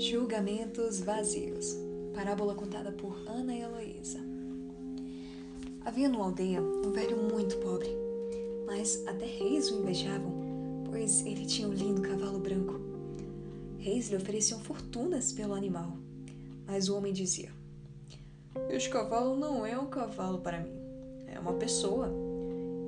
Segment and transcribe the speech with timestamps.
[0.00, 1.76] Julgamentos vazios.
[2.14, 4.18] Parábola contada por Ana Heloísa.
[5.84, 7.90] Havia numa aldeia um velho muito pobre,
[8.64, 10.32] mas até reis o invejavam,
[10.86, 12.80] pois ele tinha um lindo cavalo branco.
[13.76, 15.98] Reis lhe ofereciam fortunas pelo animal,
[16.66, 17.50] mas o homem dizia:
[18.70, 20.72] Este cavalo não é um cavalo para mim,
[21.26, 22.10] é uma pessoa.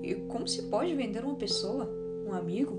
[0.03, 1.87] E como se pode vender uma pessoa,
[2.27, 2.73] um amigo?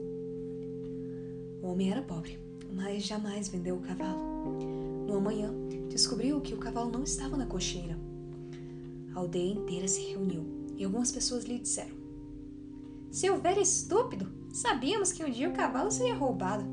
[1.62, 2.42] O homem era pobre
[2.74, 4.22] mas jamais vendeu o cavalo.
[5.08, 5.54] No amanhã,
[5.90, 7.98] descobriu que o cavalo não estava na cocheira.
[9.14, 10.44] A aldeia inteira se reuniu
[10.76, 11.96] e algumas pessoas lhe disseram:
[13.12, 14.28] Seu velho estúpido!
[14.52, 16.64] Sabíamos que um dia o cavalo seria roubado.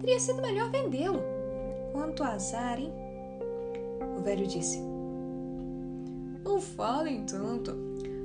[0.00, 1.20] Teria sido melhor vendê-lo.
[1.92, 2.92] Quanto azar, hein?
[4.18, 4.78] O velho disse:
[6.44, 7.72] Não falem tanto.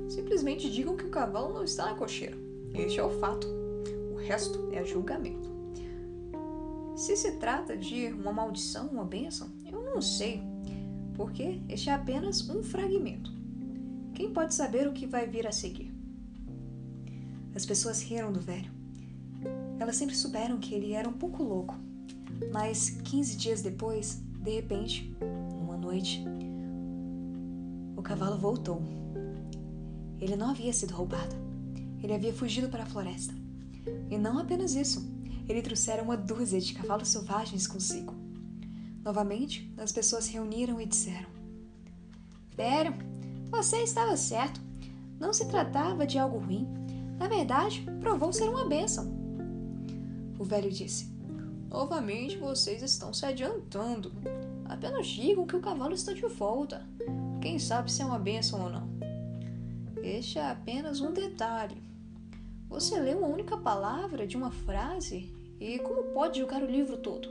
[0.08, 2.36] Simplesmente digam que o cavalo não está na cocheira.
[2.74, 3.46] Este é o fato.
[4.12, 5.53] O resto é julgamento.
[6.94, 10.40] Se se trata de uma maldição, uma bênção, eu não sei,
[11.14, 13.32] porque este é apenas um fragmento.
[14.14, 15.92] Quem pode saber o que vai vir a seguir?
[17.52, 18.70] As pessoas riram do velho.
[19.80, 21.74] Elas sempre souberam que ele era um pouco louco,
[22.52, 25.12] mas 15 dias depois, de repente,
[25.52, 26.24] numa noite,
[27.96, 28.80] o cavalo voltou.
[30.20, 31.34] Ele não havia sido roubado.
[32.00, 33.34] Ele havia fugido para a floresta.
[34.08, 35.13] E não apenas isso
[35.48, 38.14] ele trouxera uma dúzia de cavalos selvagens consigo.
[39.02, 41.28] Novamente, as pessoas reuniram e disseram:
[42.56, 42.94] Velho,
[43.50, 44.60] você estava certo.
[45.20, 46.66] Não se tratava de algo ruim.
[47.18, 49.12] Na verdade, provou ser uma bênção.
[50.38, 51.12] O velho disse:
[51.68, 54.12] Novamente vocês estão se adiantando.
[54.64, 56.86] Apenas digam que o cavalo está de volta.
[57.40, 58.88] Quem sabe se é uma bênção ou não.
[60.02, 61.82] Este é apenas um detalhe.
[62.74, 65.30] Você lê uma única palavra de uma frase
[65.60, 67.28] e como pode julgar o livro todo?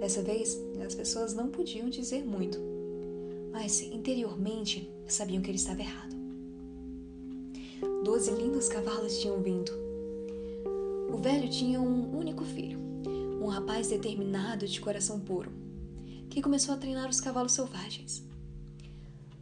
[0.00, 2.58] Dessa vez, as pessoas não podiam dizer muito,
[3.52, 6.16] mas interiormente sabiam que ele estava errado.
[8.02, 9.70] Doze lindos cavalos tinham vindo.
[11.08, 12.76] O velho tinha um único filho,
[13.40, 15.52] um rapaz determinado de coração puro,
[16.28, 18.24] que começou a treinar os cavalos selvagens.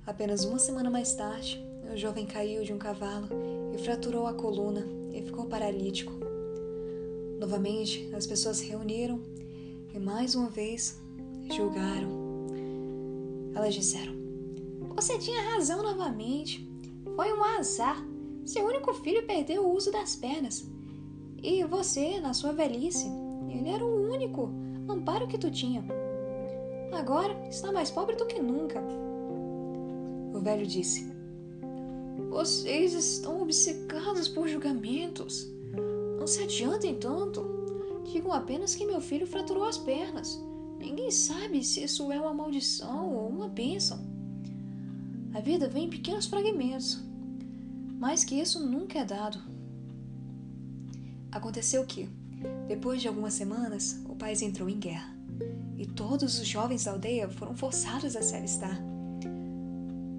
[0.07, 3.29] Apenas uma semana mais tarde, o jovem caiu de um cavalo
[3.75, 6.13] e fraturou a coluna e ficou paralítico.
[7.39, 9.21] Novamente, as pessoas se reuniram
[9.95, 11.01] e mais uma vez
[11.51, 12.09] julgaram.
[13.55, 14.13] Elas disseram:
[14.95, 16.69] Você tinha razão novamente.
[17.17, 18.05] Foi um azar.
[18.45, 20.67] Seu único filho perdeu o uso das pernas.
[21.43, 23.07] E você, na sua velhice,
[23.49, 24.51] ele era o único
[24.89, 25.85] amparo que tu tinha.
[26.93, 28.83] Agora está mais pobre do que nunca.
[30.35, 31.18] O velho disse:
[32.29, 35.47] vocês estão obcecados por julgamentos.
[36.19, 37.43] Não se adiantem tanto.
[38.13, 40.39] Digam apenas que meu filho fraturou as pernas.
[40.79, 43.99] Ninguém sabe se isso é uma maldição ou uma bênção.
[45.35, 47.03] A vida vem em pequenos fragmentos,
[47.99, 49.39] mas que isso nunca é dado.
[51.31, 52.09] Aconteceu que,
[52.67, 55.15] depois de algumas semanas, o país entrou em guerra
[55.77, 58.98] e todos os jovens da aldeia foram forçados a se alistar.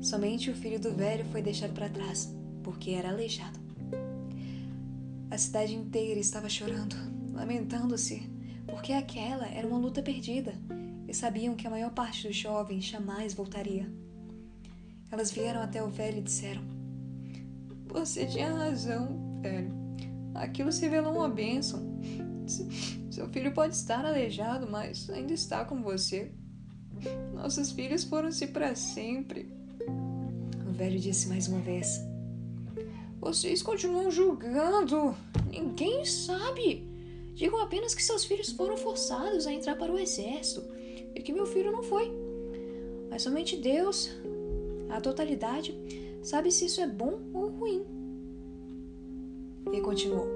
[0.10, 2.34] Somente o filho do velho foi deixado para trás,
[2.64, 3.60] porque era aleijado.
[5.30, 6.96] A cidade inteira estava chorando,
[7.32, 8.28] lamentando-se,
[8.66, 10.56] porque aquela era uma luta perdida
[11.08, 13.88] e sabiam que a maior parte dos jovens jamais voltaria.
[15.12, 16.64] Elas vieram até o velho e disseram:
[17.86, 19.72] Você tinha razão, velho.
[20.34, 22.02] Aquilo se revelou uma bênção.
[23.12, 26.32] Seu filho pode estar aleijado, mas ainda está com você.
[27.32, 29.59] Nossos filhos foram-se para sempre
[30.80, 32.00] velho disse mais uma vez.
[33.20, 35.14] Vocês continuam julgando.
[35.52, 36.88] Ninguém sabe.
[37.36, 40.64] Digam apenas que seus filhos foram forçados a entrar para o exército
[41.14, 42.10] e que meu filho não foi.
[43.10, 44.10] Mas somente Deus,
[44.90, 45.78] a totalidade,
[46.24, 47.84] sabe se isso é bom ou ruim.
[49.74, 50.28] E continuou: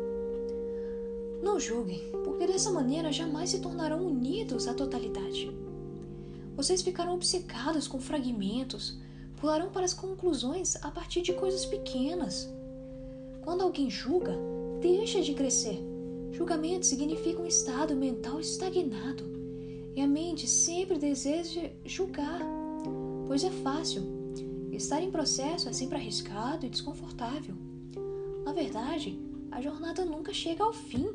[1.42, 5.50] Não julguem, porque dessa maneira jamais se tornarão unidos à totalidade.
[6.58, 9.00] Vocês ficarão obcecados com fragmentos,
[9.44, 12.50] pularão para as conclusões a partir de coisas pequenas.
[13.42, 14.34] Quando alguém julga,
[14.80, 15.84] deixa de crescer.
[16.32, 19.26] Julgamento significa um estado mental estagnado.
[19.98, 22.40] E a mente sempre deseja julgar,
[23.28, 24.02] pois é fácil.
[24.72, 27.54] Estar em processo é sempre arriscado e desconfortável.
[28.46, 29.20] Na verdade,
[29.52, 31.10] a jornada nunca chega ao fim.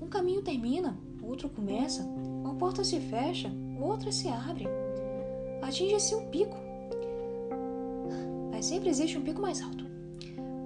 [0.00, 4.64] Um caminho termina, outro começa, uma porta se fecha, outra se abre.
[5.60, 6.67] Atinge-se um pico
[8.58, 9.86] mas sempre existe um pico mais alto.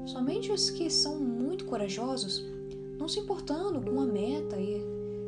[0.06, 2.42] Somente os que são muito corajosos,
[2.98, 4.80] não se importando com a meta e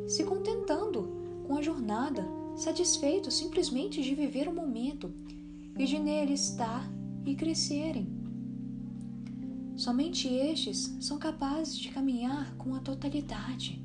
[0.09, 1.07] se contentando
[1.45, 5.13] com a jornada, satisfeitos simplesmente de viver o momento
[5.77, 6.91] e de nele estar
[7.23, 8.07] e crescerem.
[9.75, 13.79] Somente estes são capazes de caminhar com a totalidade.